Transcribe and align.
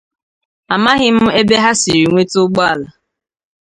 amaghị 0.73 1.07
m 1.17 1.21
ebe 1.39 1.55
ha 1.63 1.71
siri 1.81 2.03
nweta 2.11 2.37
ụgbọala 2.43 2.87